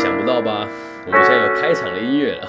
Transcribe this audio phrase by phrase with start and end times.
[0.00, 0.66] 想不到吧？
[1.04, 2.48] 我们现在有开场的音乐了，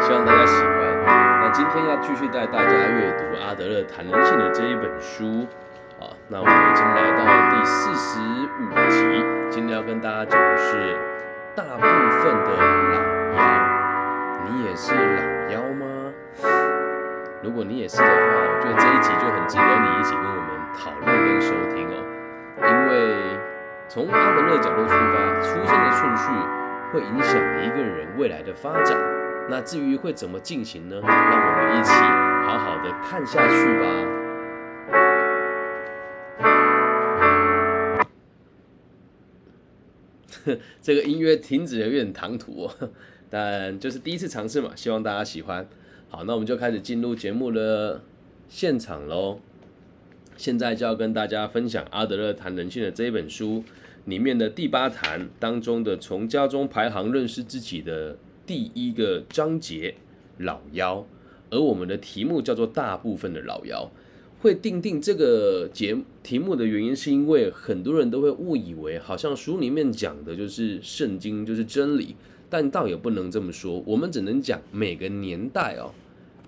[0.00, 0.72] 希望大家喜欢。
[1.04, 5.46] 那今天要继续带大家阅读阿德勒谈人性的这一本书
[6.00, 6.16] 啊。
[6.28, 7.20] 那我们已经来到
[7.52, 8.20] 第四十
[8.56, 10.96] 五集，今天要跟大家讲的是
[11.54, 13.44] 大部分的老妖，
[14.48, 15.84] 你也是老妖吗？
[17.42, 22.00] 如果你也是的话，我觉得这一集就很值得你一起跟我们讨论跟收听哦，
[22.64, 23.38] 因为。
[23.90, 26.24] 从阿德勒角度出发，出生的顺序
[26.92, 28.96] 会影响一个人未来的发展。
[29.50, 31.00] 那至于会怎么进行呢？
[31.02, 33.84] 让我们一起好好的看下去吧。
[40.80, 42.90] 这个音乐停止有点唐突哦，
[43.28, 45.66] 但就是第一次尝试嘛，希望大家喜欢。
[46.08, 48.02] 好，那我们就开始进入节目的
[48.48, 49.40] 现场喽。
[50.38, 53.62] 现在就要跟大家分享阿德勒谈人性的这一本书
[54.08, 59.94] 里面的第八谈当中的从家中排行认识自己的第一个章节
[60.38, 61.04] 老妖，
[61.50, 63.90] 而我们的题目叫做大部分的老妖。
[64.40, 72.16] 会定定这个节题目的原因，是因为很多人都会误以为好像书里面讲的就是圣经，就是真理，
[72.48, 73.82] 但倒也不能这么说。
[73.84, 75.92] 我们只能讲每个年代哦，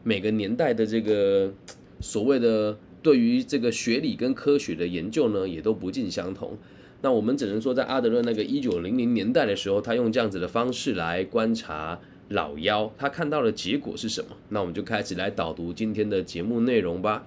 [0.02, 1.52] 每个年代的这个
[2.00, 2.78] 所谓的。
[3.02, 6.54] 对于这个学理跟科学的研究呢，也都不尽相同。
[7.02, 11.98] 那我们只能说，在阿德勒那个一九零零年代的时候，他用这样子的方式来观察
[12.28, 14.36] 老妖，他看到的结果是什么？
[14.50, 17.26] 那我们就开始来导读今天的节目内容吧。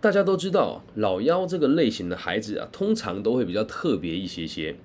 [0.00, 4.76] 大家都知道，老妖这个类型的孩子啊，通常都会比较特别一些些。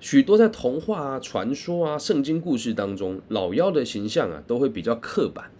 [0.00, 5.50] 许多在童话啊、传说啊、圣经故事当中，老妖的形象啊，都会比较刻板。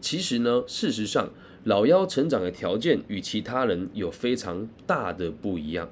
[0.00, 1.30] 其实呢，事实上。
[1.64, 5.88] 老妖成长的条件与其他人有非常大的不一样。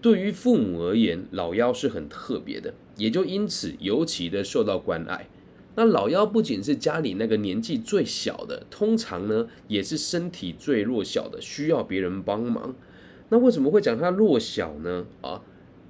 [0.00, 5.28] 对于父母而言，老幺是很特别的，也就因此尤其的受到关爱。
[5.74, 12.74] 那老幺不仅是家里那个年纪最小的，通常呢也是身体最弱小的，需要别人帮忙。
[13.28, 15.06] 那为什么会讲他弱小呢？
[15.20, 15.42] 啊，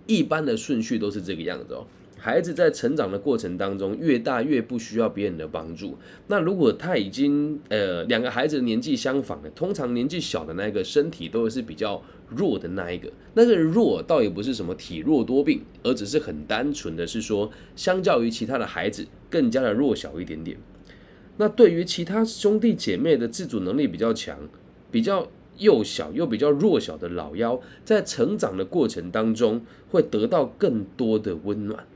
[0.06, 1.86] 一般的顺序都是这个样子哦。
[2.18, 5.96] 孩子在成长的过程当中，越大越不需要别人的帮助。
[6.26, 13.10] 那如果他已经呃两个孩子年纪相仿的，通常年纪小的那个身体都是比较弱的那一个。
[13.34, 20.58] 那个弱倒也不是什么体弱多病，而只是很单纯的是说，相较于其他的孩子更加的弱小一点点。
[21.36, 24.36] 那对于其他兄弟姐妹的自主能力比较强、
[24.90, 31.86] 比较幼小又比较弱小的老幺，在成长的过程当中会得到更多的温暖。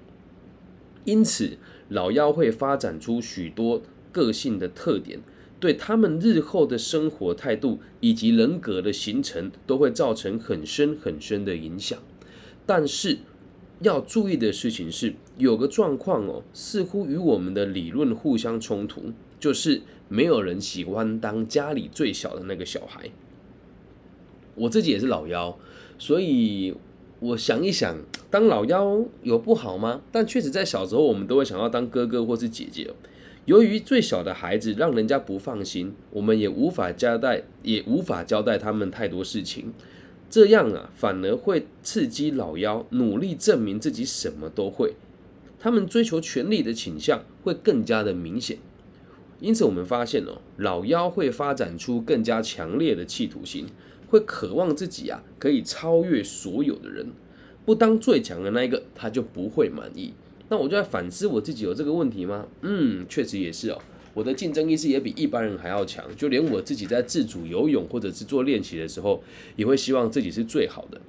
[1.05, 1.59] 因此，
[1.89, 3.83] 老妖会发展出许多
[4.13, 5.21] 个性的特点，
[5.59, 11.99] 对他们日后的生活态度以及人格的形成都会造成很深很深的影响。
[12.65, 13.19] 但是
[13.81, 23.11] 要注意的事情是，有个状况哦，似乎与我们的理论互相冲突，就是没有人喜欢当家里最小的那个小孩。
[24.55, 25.59] 我自己也是老妖，
[25.99, 26.75] 所以。
[27.22, 27.97] 我想一想，
[28.33, 30.00] 当老幺有不好吗？
[30.10, 32.91] 但确实在小时候，我们都会想要当哥哥或是姐姐。
[33.44, 39.72] 由于最小的孩子让人家不放心，我们也无法交代，也无法交代他们太多事情。
[40.28, 44.94] 这样啊，反而会刺激老幺努力证明自己什么都会。
[45.60, 48.59] 他们追求权力的倾向会更加的明显。
[49.39, 53.66] 因此，我们发现哦，老幺会发展出更加强烈的企图心。
[54.12, 57.06] 会渴望自己啊，可以超越所有的人，
[57.65, 60.12] 不当最强的那一个，他就不会满意。
[60.50, 62.47] 那我就在反思我自己有这个问题吗？
[62.61, 63.78] 嗯，确实也是哦。
[64.12, 69.22] 我的竞争意识也比一般人还要强，就连我自己在自主游泳或者是做练习的时候，
[69.56, 71.01] 也会希望自己是最好的。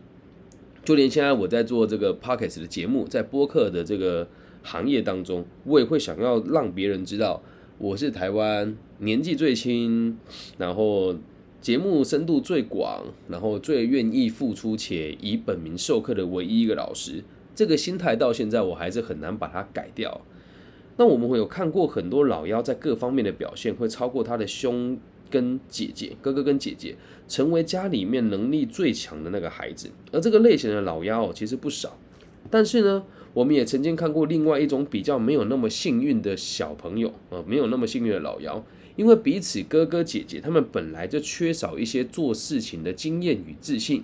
[0.85, 4.25] 就连现在我在做这个 p o c k e t 的节目，在播客的这个
[4.61, 7.43] 行业当中，我也会想要让别人知道
[7.77, 10.17] 我是台湾年纪最轻，
[10.57, 11.13] 然后。
[11.63, 17.23] 节目深度最广，然后最愿意付出且以本名授课的唯一一个老师，
[17.55, 20.19] 这个心态到现在我还是很难把它改掉。
[20.97, 24.99] 那我们会有看过很多老妖在各方面的表现会超过他的兄
[25.29, 26.97] 跟姐姐、哥哥跟姐姐，
[27.29, 29.89] 成为家里面能力最强的那个孩子。
[30.11, 31.97] 而这个类型的老妖其实不少，
[32.49, 38.61] 但是呢，我们也曾经看过另外一种比较没有那么幸运的小朋友，呃，没有那么幸运的老妖。
[38.95, 44.03] 因为彼此哥哥姐姐，他们本来就缺少一些做事情的经验与自信。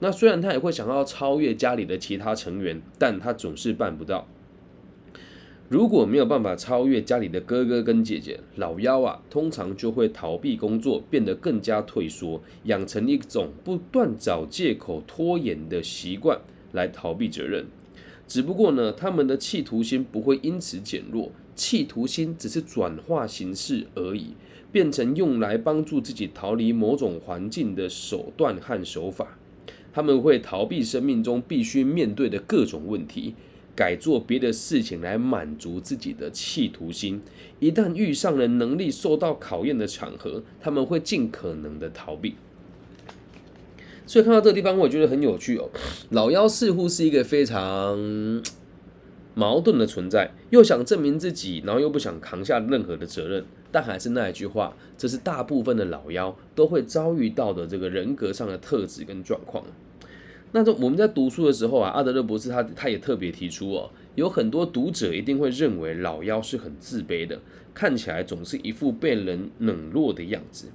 [0.00, 4.26] 那虽然他也会想要超越家里的其他成员，但他总是办不到。
[5.68, 16.40] 如果没有办法超越家里的哥哥跟姐姐，老幺啊，通常就会逃避工作，变得更加退缩，养成一种不断找借口拖延的习惯
[16.72, 17.66] 来逃避责任。
[18.28, 24.34] 只不过呢，他们的企图心不会因此减弱，企图心只是转化形式而已，
[24.70, 29.36] 变成用来帮助自己逃离某种环境的手段和手法。
[29.92, 33.34] 他们会逃避生命中必须面对的各种问题。
[33.74, 37.20] 改做别的事情来满足自己的企图心。
[37.60, 42.36] 一旦遇上了能力受到考验的场合，他们会尽可能的逃避。
[44.06, 45.68] 所以看到这个地方，我觉得很有趣哦。
[46.08, 47.98] 老妖似乎是一个非常
[49.38, 53.44] 矛盾的存在，又想证明自己，然后又不想扛下任何的责任。
[53.70, 59.62] 但还是那一句话，这是大部分的老妖都会遭遇到的这个人格上的特质跟状况。
[60.52, 67.38] 那这我们在读书的时候啊，阿德勒博士他他也特别提出哦，有很多读者一定会认为老妖是很自卑的，
[67.74, 70.68] 看起来总是一副被人冷落的样子。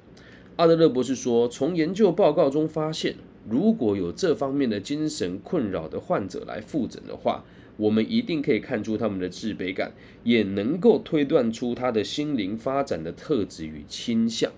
[0.57, 3.15] 阿德勒博士说，从研究报告中发现，
[3.49, 7.43] 如果有这方面的精神困扰的患者来复诊的话，
[7.81, 9.92] 我们一定可以看出他们的自卑感，
[10.24, 14.51] 也能够推断出他的心灵发展的特质与倾向。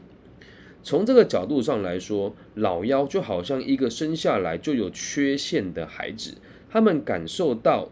[0.83, 6.35] 从这个角度上来说，老妖就好像一个生下来就有缺陷的孩子，
[6.69, 7.87] 他们感受到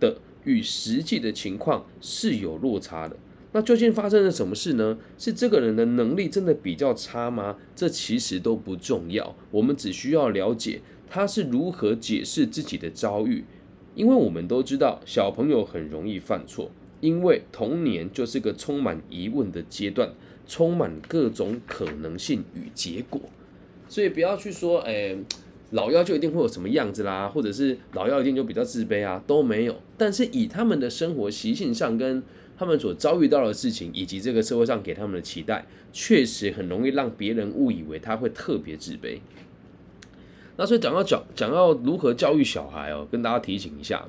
[0.00, 3.14] 的与实际的情况是有落差的。
[3.52, 4.96] 那究竟发生了什么事呢？
[5.18, 7.58] 是这个人的能力真的比较差吗？
[7.76, 10.80] 这其实都不重要，我们只需要了解
[11.10, 13.44] 他是如何解释自己的遭遇，
[13.94, 16.70] 因为我们都知道小朋友很容易犯错，
[17.00, 20.10] 因为童年就是个充满疑问的阶段。
[20.48, 23.20] 充满各种可能性与结果，
[23.88, 25.16] 所以不要去说，哎，
[25.70, 29.76] 老妖就一定会有什么样子啦，或者是老妖一定就比较自卑啊，都没有。
[29.96, 32.20] 但是以他们的生活习性上，跟
[32.58, 39.20] 他们所遭遇到的事情，以及这个社会上给他们的期待，确实很容易让别人误以为他会特别自卑。
[40.60, 44.04] 那所以讲到讲讲到如何教育小孩哦，跟大家提醒一下，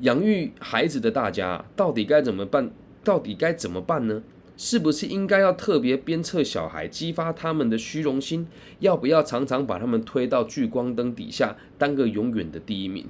[0.00, 2.72] 养育孩子的大家到底该怎么办？
[3.04, 4.20] 到底该怎么办呢？
[4.56, 8.48] 是不是应该要特别鞭策小孩，激发他们的虚荣心？
[8.80, 13.06] 要不要常常把他们推到聚光灯底下，当个永远的第一名？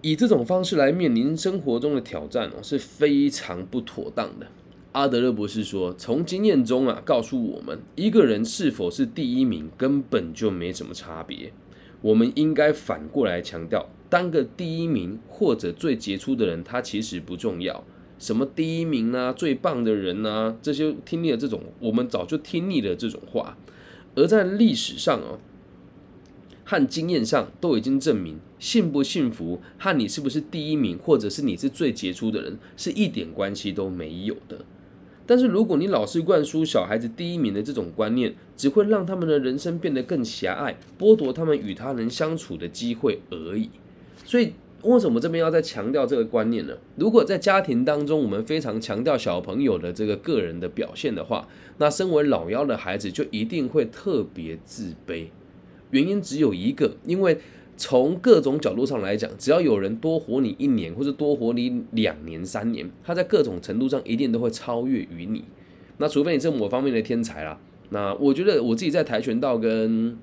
[0.00, 4.46] 以这种方式来面临生活中的挑战哦，是非常不妥当的。
[4.98, 11.52] 阿德勒博士说，从经验中啊，告诉我们，一个人是否是第一名根本就没什么差别。
[12.00, 17.84] 我们应该反过来强调，当个第一名或者最杰出的人，他其实不重要。
[18.18, 23.56] 什么第一名啊，最棒的人啊，这些听腻了这种，我们早就听腻了这种话。
[24.16, 25.38] 而在历史上啊，
[26.64, 34.64] 和经验上都已经证明，幸不幸福和你是不是第一名，或者是你是最杰出的人，是一点关系都没有的。
[35.28, 43.68] 但是如果你老是灌输小孩子第一名的这种观念，只会让他们的人生变得更狭隘，剥夺他们与他人相处的机会而已。
[44.24, 44.54] 所以。
[44.82, 46.72] 为什么这边要再强调这个观念呢？
[46.94, 51.48] 如果在家庭当中，我们非常强调小朋友的这个个人的表现的话，
[51.78, 55.26] 那身为老幺的孩子就一定会特别自卑。
[55.90, 57.40] 原因只有一个，因为
[57.78, 65.44] 从各种角度上来讲，只要有人多活你一年，或者多活你两年、三年，他在各种程度上一定都会超越于你。
[65.96, 67.58] 那除非你是某方面的天才啦。
[67.90, 70.18] 那我觉得我自己在跆拳道跟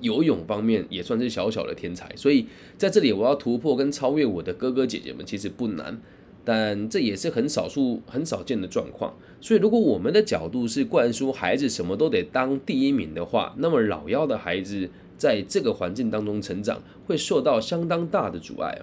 [0.00, 2.46] 游泳方面也算是小小的天才，所以
[2.76, 6.00] 在这里我要突破跟超越我的哥哥姐姐们其实不难，
[6.44, 9.14] 但这也是很少数很少见的状况。
[9.40, 18.80] 所以如果我们的角度是灌输孩子什么都得当第一名的话，那么老幺的孩子在这个环境当中成长会受到相当大的阻碍。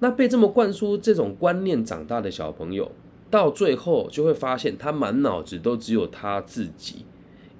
[0.00, 2.92] 那被这么灌输这种观念长大的小朋友，
[3.30, 7.06] 到最后就会发现他满脑子都只有他自己。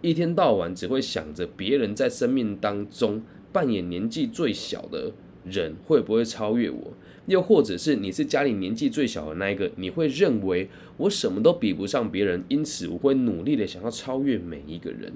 [0.02, 5.12] 一天到晚只会想着别人在生命当中扮演年纪最小的
[5.44, 6.92] 人会不会超越我，
[7.26, 15.12] 又或者是你是家里年纪最小的那一个，你会认为我什么都比不上别人，因此我会努力的想要超越每一个人，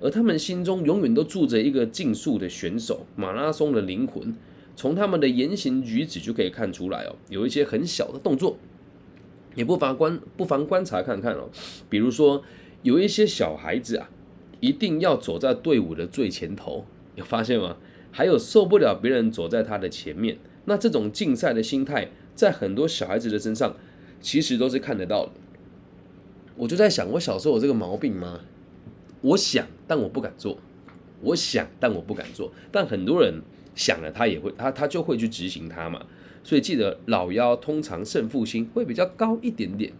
[0.00, 4.36] 而他们心中永远都住着一个竞速的选手，马拉松的灵魂，
[4.76, 8.58] 从他们的言行举止就可以看出来哦，有一些很小的动作，
[9.54, 11.48] 也不妨观不妨观察看看哦，
[11.88, 12.42] 比如说
[12.82, 14.10] 有一些小孩子啊。
[14.62, 16.84] 一定要走在队伍的最前头，
[17.14, 17.78] 有发现吗？
[18.10, 23.76] 还有受不了别人走在他的前面，那这种竞赛的心态，在很多小孩子的身上，
[24.20, 25.32] 其实都是看得到的。
[26.56, 28.40] 我就在想，我小时候有这个毛病吗？
[29.22, 30.58] 我想，但我不敢做。
[31.22, 32.52] 我想，但我不敢做。
[32.72, 33.42] 但很多人
[33.74, 36.04] 想了，他也会，他他就会去执行它嘛。
[36.42, 39.92] 所以记得，老幺通常胜负心会比较高一点点。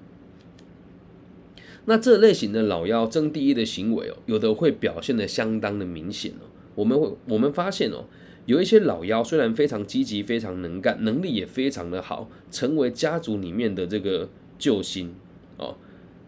[1.84, 6.48] 那这类型的老妖争第一的行为哦，有的会表现的相当的明显哦。
[6.74, 8.04] 我们会我们发现哦，
[8.46, 15.14] 有一些老妖虽然非常积极、非常能干，能力也非常的好，成为家族里面的这个救星
[15.56, 15.76] 哦。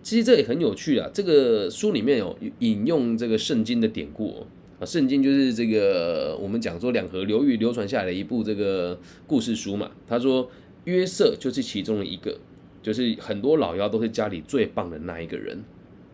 [0.02, 1.08] 其实这也很有趣啊。
[1.14, 4.46] 这个书里面有引用这个圣经的典故
[4.80, 9.92] 啊，圣经就是这个我们讲说两河流域流传下来的一部这个故事书嘛。
[10.08, 10.50] 他说
[10.84, 12.36] 约瑟就是其中的一个，
[12.82, 15.62] 就是很多老妖都是家里最棒的那一个人。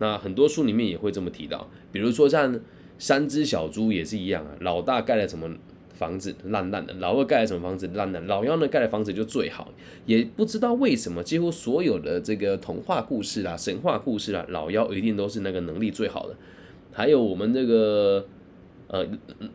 [0.00, 2.60] 那很多书里面也会这么提到，比如说像
[2.98, 5.48] 三只小猪也是一样啊，老大盖了什么
[5.94, 9.72] 房子烂烂的，老二盖了什么房子烂烂，老幺呢盖的房子就最好，
[10.06, 16.36] 也不知道为什么，几乎所有的这个童话故事啦、神话故事啦，老幺一定都是那个能力最好的。
[16.92, 18.26] 还有我们这个
[18.88, 19.06] 呃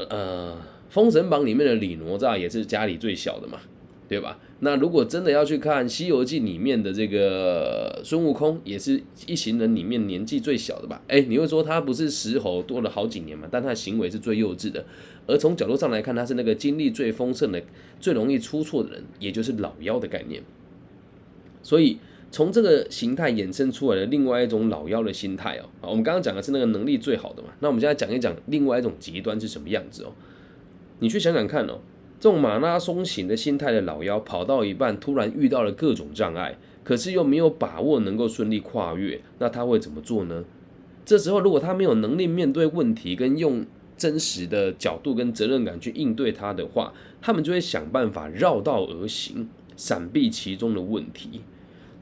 [0.09, 0.55] 呃
[0.89, 3.59] 《封神榜》里面的李哪吒也是家里最小的嘛。
[4.07, 4.37] 对吧？
[4.59, 11.01] 那如果真的要去看《西游记》里面的这个孙悟空，也是一行人里面年纪最小的吧？
[11.07, 13.47] 哎，你会说他不是石猴多了好几年嘛？
[13.49, 14.85] 但他的行为是最幼稚的。
[15.25, 17.61] 而从角度上来看，他是那个精力最丰盛的、
[17.99, 20.43] 最容易出错的人，也就是老妖的概念。
[21.61, 21.97] 所以
[22.29, 27.49] 从这个形态衍生出来的另外一种老妖的心态哦，我们刚刚讲的是那个能力最好的嘛？
[27.61, 30.13] 那我们现在讲一讲另外一种极端是什么样子哦？
[30.99, 31.79] 你去想想看哦。
[32.23, 40.45] 这种马拉松型的心态的老妖，跑到一半突然遇到了各种障碍，可是又没有把握能够顺利跨越，那他会怎么做呢？
[41.03, 43.65] 这时候如果他没有能力面对问题，跟用
[43.97, 51.41] 真实的角度跟责任感去应对它的话，他们就会想办法绕道而行，闪避其中的问题。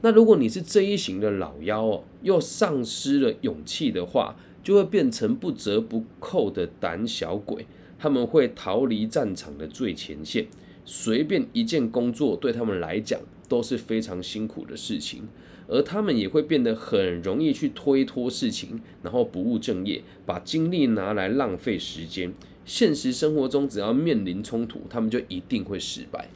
[0.02, 7.66] 那如果你是这一型的老妖哦，又丧失了勇气的话，就会变成不折不扣的胆小鬼。
[8.02, 10.48] 他们会逃离战场的最前线，
[10.84, 15.28] 随便一件工作对他们来讲都是非常辛苦的事情，
[15.68, 22.34] 而他们也会变得很容易去推脱事情，然后不务正业，把精力拿来浪费时间。
[22.64, 26.28] 现实生活中，只要面临冲突，他们就一定会失败。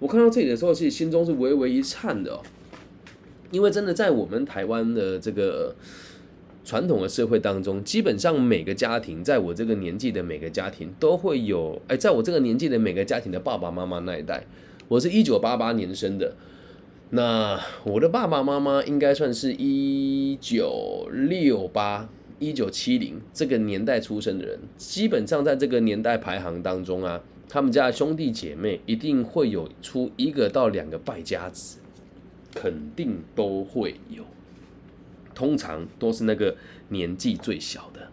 [0.00, 2.42] 我看到这里的时候，其实心中是微微一颤的哦，
[3.50, 5.74] 因为真的在我们台湾的这个。
[6.64, 14.44] 传统的社会当中，基本上每个家庭，在我这个年纪的每个家庭都会有，哎，在我这个年纪的每个家庭的爸爸妈妈那一代，
[14.88, 16.36] 我是一九八八年生的，
[17.10, 31.78] 那我的爸爸妈妈应该算是一九六八、一九七零这个年代出生的人，基本上在这个年代排行当中啊，他们家的兄弟姐妹一定会有出一个到两个败家子，
[32.54, 34.24] 肯定都会有。
[35.34, 36.56] 通常都是那个
[36.88, 38.08] 年纪最小的，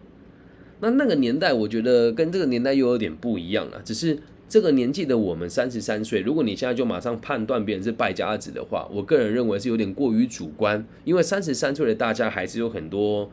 [0.80, 3.80] 那那个年代，我觉得跟这个年代又有点不一样了。
[3.84, 10.86] 只是这个年纪的我们三十三岁，如果你现在就马上判断别人是败家子的话，我个人认为是有点过于主观。
[11.04, 13.30] 因为三十三岁的大家还是有很多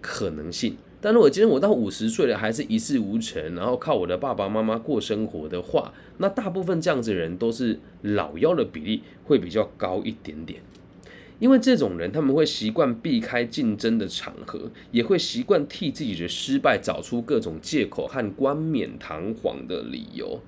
[0.00, 0.76] 可能性。
[1.00, 10.60] 但如果今天我到五十岁了，还是一事无成，然后靠我的爸爸妈妈过生活的话，那大部分这样子的人都是老幺的比例会比较高一点点。
[11.42, 20.38] 因为这种人，他们会习惯避开竞争的场合，也会习惯替自己的失败找出各种借口和冠冕堂皇的理由。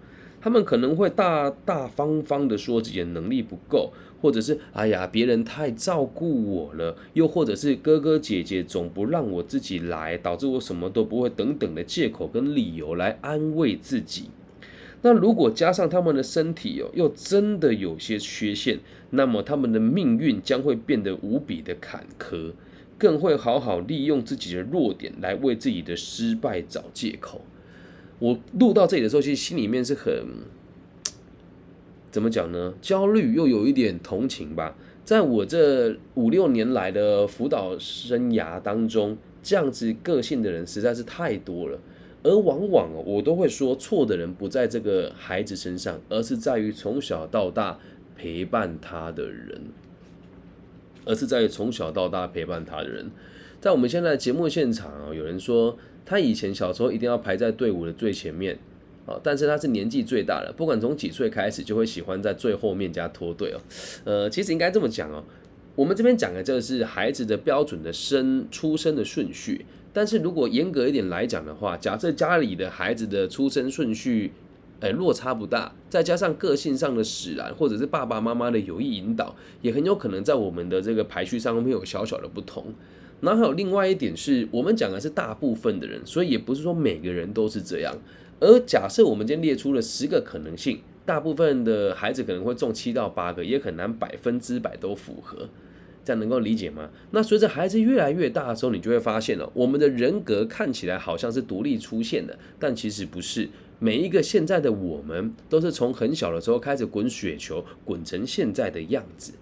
[0.41, 14.31] 他们可能会大大方方的说自己的能力不够，或者是哎呀别人太照顾我了，又或者是哥哥姐姐总不让我自己来，导致我什么都不会等等的借口跟理由来安慰自己。
[15.07, 18.79] 那如果加上他们的身体哦，又真的有些缺陷，
[19.11, 22.53] 那么他们的命运将会变得无比的坎坷，
[22.97, 27.43] 更会好好利用自己的弱点来为自己的失败找借口。
[28.19, 30.25] 我录到这里的时候，其实心里面是很
[32.11, 32.73] 怎么讲呢？
[32.81, 34.75] 焦虑又有一点同情吧。
[35.05, 41.79] 在我这五六年来的辅导生涯当中，这样子个性的人实在是太多了。
[42.25, 47.79] 而往往我都会说，错的人不在这个孩子身上，而是在于从小到大
[48.17, 49.61] 陪伴他的人，
[51.05, 53.11] 而是在于从小到大陪伴他的人。
[53.61, 55.77] 在我们现在节目现场啊，有人说
[56.07, 58.59] 他以前小时候一定要排在队伍的最前面
[59.05, 63.61] 啊，但是他是年纪最大的，不管从几岁开始，就会喜欢在最后面加脱队哦。
[64.05, 65.23] 呃，其实应该这么讲哦，
[65.75, 69.67] 我们这边讲的这个是孩子的标准的生出生的顺序。
[69.95, 74.33] 但是如果严格一点来讲的话，假设家里的孩子的出生顺序，
[74.81, 82.75] 诶落差不大，再加上个性上的使然，或者是爸爸妈妈的有意引导，也很有可能在我们的这个排序上面有小小的不同。
[83.21, 87.97] 然后还有另外一点是，我们讲的是大部分的人，所以也不是说每个人都是这样。
[88.41, 95.49] 而假设我们今天列出了十个可能性，大部分的孩子可能会中七到八个，也很难百分之百都符合。
[96.05, 96.91] 这样能够理解吗？
[97.13, 103.49] 那随着孩子越来越大的时候，你就会发现了，我们的人格看起来好像是独立出现的，但其实不是。
[103.81, 109.33] 每一个现在的我们，都是从很小的时候开始滚雪球，滚成现在的样子。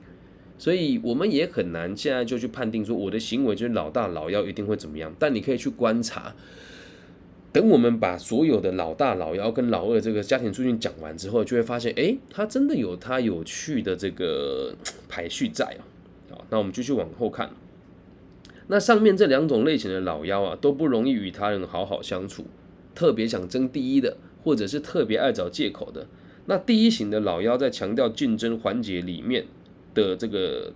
[0.59, 5.15] 所以我们也很难现在就去判定说我的行为就是老大老幺一定会怎么样。
[5.19, 6.35] 但你可以去观察，
[7.53, 14.75] 等我们把所有的老大老幺跟老二这个家庭促进讲完之后，就会发现，哎，他真的有他有趣的这个
[15.09, 15.85] 排序在啊。
[16.53, 17.51] 那我们继续往后看。
[18.69, 22.45] 那上面这两种类型的老妖啊，都不容易与他人好好相处，
[22.95, 26.07] 特别想争第一的，或者是特别爱找借口的。
[26.47, 29.47] 那第一型的老妖在强调竞争环节里面。
[29.95, 30.73] 的这个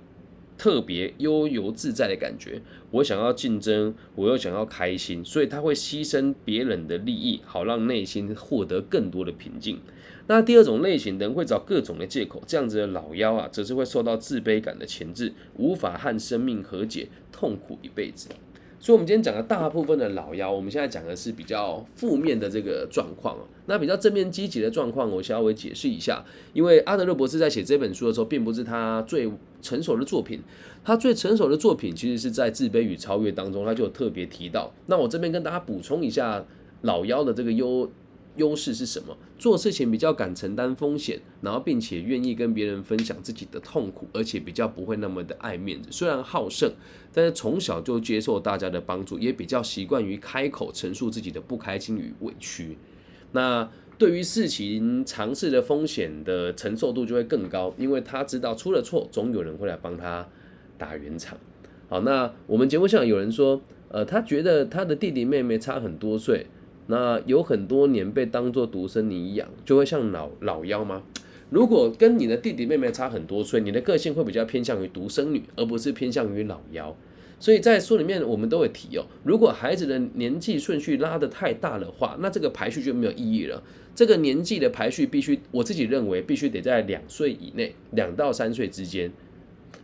[0.58, 9.80] 特别悠游自在的感觉，我想要竞争，我又想要开心，所以他会牺牲别人的利益，好让内心获得更多的平静。
[10.28, 18.28] 那第二种类型的人会找各种的借口，这样子的老妖啊，则是会受到自卑感的钳制，无法和生命和解，痛苦一辈子。
[18.86, 26.24] 所以，我们今天讲的大部分的老妖，我们现在讲的是比较负面的这个状况那比较正面积极的状况，我稍微解释一下。
[26.52, 29.28] 因为阿德勒博士在写这本书的时候，并不是他最
[29.60, 30.40] 成熟的作品。
[30.84, 34.72] 他最成熟的作品，其实是在《自卑与超越》当中，他就有特别提到。
[34.86, 36.44] 那我这边跟大家补充一下
[36.82, 37.90] 老妖的这个优。
[38.36, 39.16] 优势是什么？
[39.38, 45.88] 做事情比较敢承担风险，然后并且愿意跟别人分享自己的痛苦，而且比较不会那么的爱面子。
[45.90, 46.72] 虽然好胜，
[47.12, 52.78] 但是从小就接受大家的帮助，也比较习惯于开口陈述自己的不开心与委屈。
[53.32, 60.28] 那对于事情尝试的风险的承受度就会更高，因为他知道出了错，总有人会来帮他
[60.78, 61.38] 打圆场。
[61.88, 66.46] 好，那我们节目上有人说，呃，他觉得他的弟弟妹妹差很多岁。
[66.88, 71.02] 那有很多年被当做独生女养，就会像老老幺吗？
[71.50, 76.96] 如果跟你的弟弟妹妹差很多岁，你的个性会比较偏向于独生女，而不是偏向于老幺。
[77.38, 83.62] 所以在书里面我们都会提哦，如果孩子的年纪顺序拉得太大的话，那这个排序就没有意义了。
[83.94, 89.12] 这个年纪的排序必须，我自己认为必须得在两岁以内，两到三岁之间。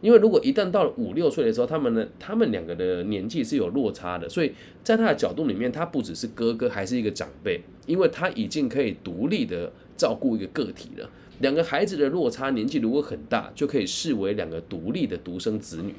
[0.02, 4.52] 因为如果一旦到了五六岁的时候，他们呢，他们两个的年纪是有落差的，所以
[4.84, 11.08] 在他的角度里面，他不只是哥哥，还是一个长辈，因为他已经可以独立的照顾一个个体了。
[11.38, 15.94] 两个孩子的落差年纪如果很大，就可以视为两个独立的独生子女，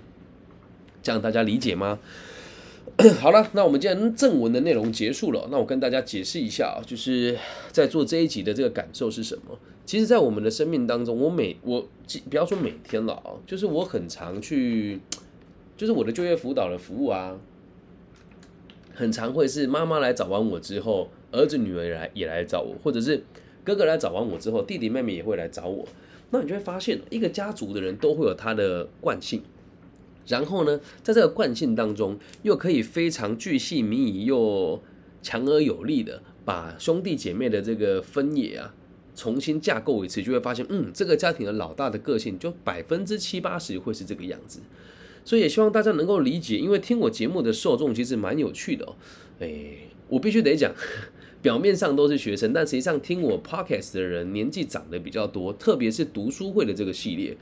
[1.01, 1.97] 这样大家理解吗？
[3.21, 7.37] 好了，那我们今天正文的内容结束了，那我跟大家解释一下啊，就是
[7.71, 9.57] 在做这一集的这个感受是什么。
[9.85, 11.85] 其实，在我们的生命当中，我每我
[12.29, 14.99] 不要说每天了啊，就是我很常去，
[15.75, 17.37] 就是我的就业辅导的服务啊，
[18.93, 23.23] 很常会是妈妈来找完我之后，儿子女儿来也来找我，或者是
[23.65, 25.85] 哥哥来找完我之后，弟弟妹妹也会来找我。
[26.31, 29.43] 那你就会发现，一个家族的人都会有他的惯性，
[30.25, 34.81] 然后呢，在这个惯性当中，又可以非常巨细靡遗又
[35.21, 38.73] 强而有力的把兄弟姐妹的这个分野啊。
[39.15, 44.59] 重新架构一次，就会发现，嗯，这个家庭的老大的个性就百分之七八十会是这个样子，
[45.23, 48.95] 所以也希望大家能够理解，因为听我节目的受众其实蛮有趣的哦。
[49.39, 49.51] 哎，
[50.07, 50.73] 我必须得讲，
[51.41, 57.37] 表面上都是学生，但实际上听我 podcast 的人年纪长得比较多，特别是读书会的这个系列，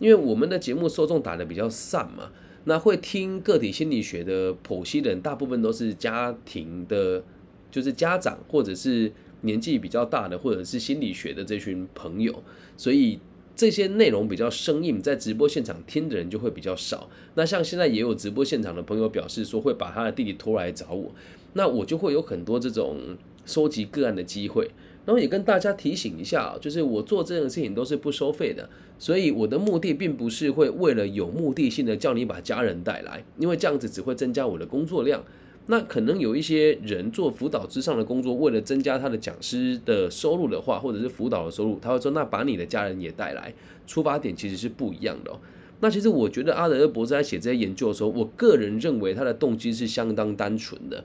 [0.00, 2.32] 因为我们的节目受众打的比较散嘛，
[2.64, 7.22] 那会听个体心理学的剖析的人，大部分都是家庭的，
[7.70, 9.12] 就是家长或者是。
[9.42, 12.42] 年纪比较大的，或者是心理学的这群朋友，
[12.76, 13.20] 所以
[13.54, 17.08] 这些内容比较生硬，在直播现场听的人就会比较少。
[17.34, 21.12] 那像现在也有直播现场的朋友表示说会把他的弟弟拖来找我，
[21.52, 22.98] 那我就会有很多这种
[23.44, 24.70] 收集个案的机会。
[25.04, 35.24] 然后也跟大家提醒一下，就是我做这件事情都是不收费的，所以我的目的并不是会为了有目的性的叫你把家人带来，因为这样子只会增加我的工作量。
[35.66, 43.54] 那可能有一些人做辅导之上的工作，为了增加他的讲师的收入的话，或者是辅导的收入，他会说：“那把你的家人也带来。”
[43.86, 45.32] 出发点其实是不一样的。
[45.80, 51.04] 那其实我觉得阿德勒博士在写这些研究的时候，我个人认为他的动机是相当单纯的。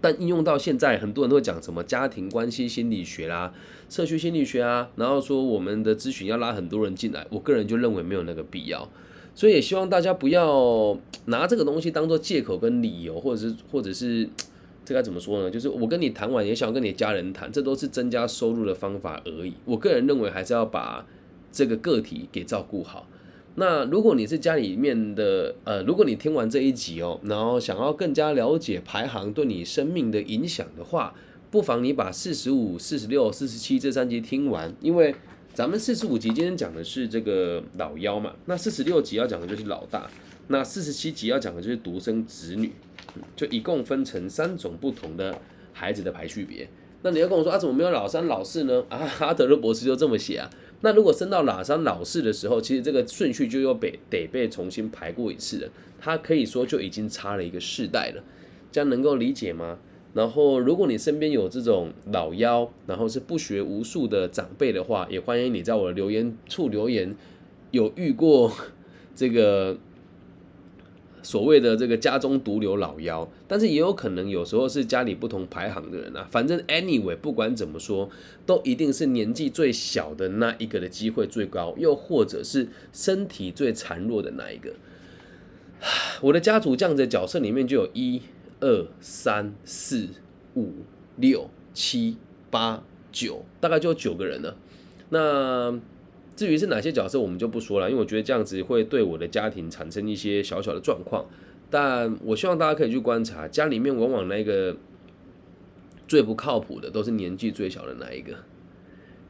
[0.00, 3.52] 但应用到现在，很多人都会讲什么家庭关系心理学啦、
[3.88, 8.88] 社区心理学啊，然后说我们的咨询要拉很多人进来，我个人就认为没有那个必要。
[9.38, 14.28] 所以也希望大家不要 拿这个东西当做借口跟理由，或者是或者是
[14.84, 15.48] 这该怎么说呢？
[15.48, 19.54] 就是我跟你谈完，也想跟你家人谈，这都是增加收入的方法而已。
[19.64, 21.06] 我个人认为还是要把
[21.52, 23.06] 这个个体给照顾好。
[23.54, 31.14] 那如果你是家里面的，呃，如果你听完这一集哦，然后想要更加了解排行对你生命的影响的话，
[31.52, 35.14] 不妨你把四十五、四十六、四十七这三集听完，因为。
[35.58, 40.08] 咱们四十五集今天讲的是这个老幺嘛，那四十六集要讲的就是老大，
[40.46, 42.70] 那四十七集要讲的就是独生子女，
[43.34, 45.36] 就一共分成三种不同的
[45.72, 46.68] 孩子的排序别。
[47.02, 48.84] 那你要跟我说啊，怎么没有老三老四呢？
[48.88, 50.48] 啊， 阿德勒博士就这么写啊。
[50.82, 55.68] 那如果升到老三老四的时候，其实这个顺序就又被得被重新排过一次了。
[55.98, 58.22] 他可以说就已经差了一个世代了，
[58.70, 59.80] 这样能够理解吗？
[60.14, 67.14] 然后，如果你身边有这种老妖，然后是不学无术的长辈的话，也欢迎你在我的留言处留言，
[67.70, 68.50] 有遇过
[69.14, 69.76] 这个
[71.22, 76.26] 所谓的这个家中独留老妖，但是也有可能有时候是家里不同排行的人啊。
[76.30, 78.08] 反正 anyway，不管怎么说，
[78.46, 84.72] 都一定是年纪最小的那一个的机会最高，又或者是身体最孱弱的那一个。
[86.22, 88.22] 我的家族这样子的角色里面就有一。
[88.60, 90.08] 二三四
[90.54, 90.72] 五
[91.16, 92.16] 六七
[92.50, 94.56] 八九，大概就九个人了。
[95.10, 95.78] 那
[96.36, 101.26] 至于是哪些角色，我们就不说了，因为我觉得这样子会对我的家庭产生一些小小的状况。
[101.70, 104.76] 但我希望大家可以去观察，家里面往往那个
[106.06, 108.34] 最不靠谱的，都是年纪最小的那一个。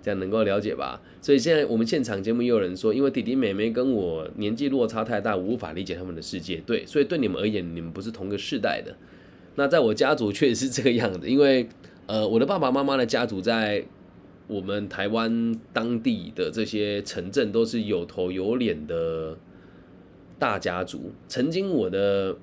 [0.00, 1.02] 这样能够了解吧？
[1.20, 6.62] 所以现在我们现场节目也有人说，因为弟弟妹妹跟我年纪落差太大，无法理解他们的世界。
[6.64, 8.96] 对，所以对你们而言，你们不是同个世代的。
[9.58, 11.68] 那在我家族确实是这个样子，因为
[12.06, 13.84] 呃，我的爸爸妈妈的家族在
[14.46, 19.36] 我们台湾当地的这些城镇都是有头有脸的
[20.38, 21.10] 大家族。
[21.26, 22.36] 曾经我的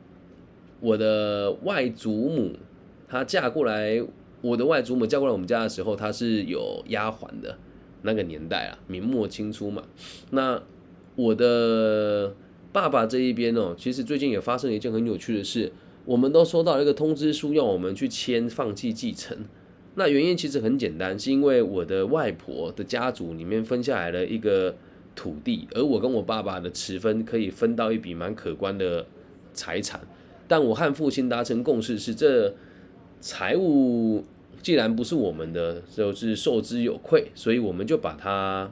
[0.82, 2.52] 我的外祖母
[3.08, 4.04] 她嫁过来，
[4.42, 7.58] 我的外祖母嫁过来我们家的时候，她是有丫鬟的
[8.02, 9.84] 那个年代啊，明末清初嘛。
[10.32, 10.62] 那
[11.16, 12.36] 我的
[12.74, 15.72] 爸爸这一边哦，其实最近也发生了一件很有趣的事。
[16.06, 19.38] 我们都收到一个通知书，要我们去签放弃继承。
[19.96, 24.76] 那原因其实很简单，是因为我的外婆的家族里面分下来了一个
[25.16, 29.06] 土地，而我跟我爸爸的持分可以分到一笔蛮可观的
[29.54, 30.02] 财产。
[30.48, 32.54] 但我和父亲达成共识是，这
[33.20, 34.24] 财务
[34.62, 38.70] 既然不是我们的，就是受之有愧，所以我们就把它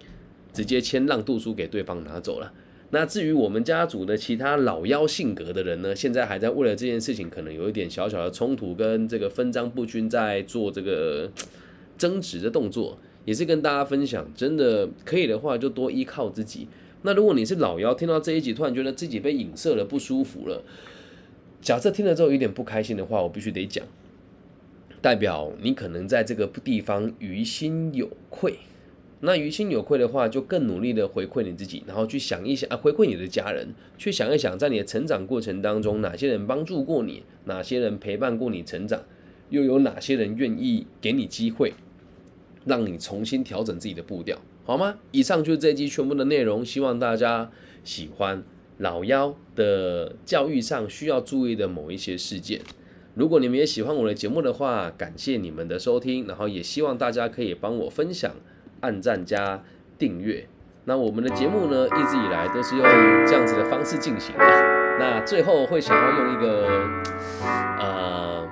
[0.54, 2.52] 直接签让渡书给对方拿走了。
[2.92, 11.30] 那至于我们家族的其他老妖性格的人呢，现在还在为了这件事情可能有一点小小的冲突跟这个分赃不均，在做这个
[11.96, 16.66] 争执的动作，也是跟大家分享，真的可以的话就多依靠自己。
[17.02, 20.64] 那如果你是老妖，听到这一集突然觉得自己被影射了，不舒服了，
[21.62, 23.86] 假设听了之后有点不开心的话，我必须得讲，
[25.00, 28.58] 代表你可能在这个地方于心有愧。
[29.22, 39.02] 那于心有愧的话，就更努力的回馈你自己，然后去想一想啊，回馈你的家人，去想一想，在你的成长过程当中，哪些人帮助过你，哪些人陪伴过你成长，
[39.50, 41.74] 又有哪些人愿意给你机会，
[42.64, 44.98] 让你重新调整自己的步调，好吗？
[45.12, 47.50] 以上就是这一期全部的内容，希望大家
[47.84, 48.42] 喜欢
[48.78, 52.62] 老妖的教育上需要注意的某一些事件。
[53.14, 58.34] 如果你们也喜欢我的节目的话，感谢你们的收听，然后也希望大家可以帮我分享。
[58.80, 59.62] 按赞加
[59.98, 60.46] 订阅，
[60.84, 62.84] 那我们的节目呢，一直以来都是用
[63.26, 64.44] 这样子的方式进行的。
[64.98, 66.68] 那最后会想要用一个
[67.78, 68.48] 呃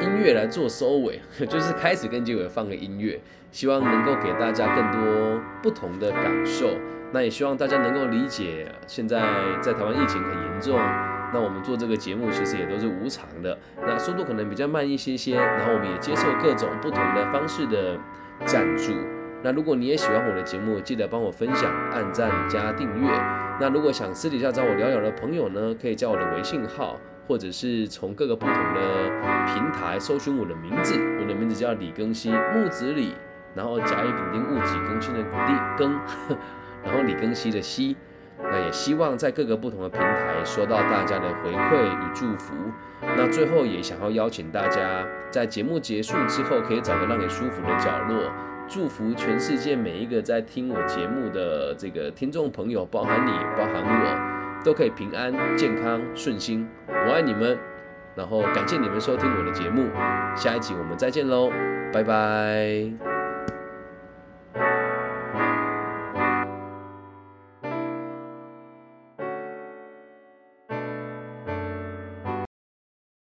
[0.00, 6.70] 音乐来做收尾， 就是开始跟结尾放个音乐，希望能够给大家更多不同的感受。
[7.12, 9.20] 那也希望大家能够理解，现在
[9.60, 10.78] 在台湾疫情很严重，
[11.34, 17.98] 那我们做这个节目其实也都是无偿的，那速度可能比较慢一些些，然后我们也接受各种不同的方式的
[18.46, 18.92] 赞助。
[19.42, 23.08] 那如果你也喜欢我的节目，记得帮我分享、按赞加订阅。
[23.58, 29.10] 那如果想私底下找我聊聊的朋友呢，可以加我的微信号，或者是从各个不同的
[29.46, 30.94] 平台搜寻我的名字。
[31.20, 33.14] 我的名字叫李更新，木子李，
[33.54, 35.92] 然后甲乙丙丁戊己更新的李更，
[36.84, 37.96] 然后李更新的西。
[38.42, 42.54] 那也希望在各个不同的平台收到大家的回馈与祝福。
[43.02, 48.30] 那最后也想要邀请大家，在节目结束之后，可以找个让你舒服的角落。
[48.70, 56.68] 祝福全世界每一个在听我节目的这个听众朋友，包含你，包含我，都可以平安、健康、顺心。
[56.86, 57.58] 我爱你们，
[58.14, 59.88] 然后感谢你们收听我的节目。
[60.36, 61.50] 下一集我们再见喽，
[61.92, 63.19] 拜拜。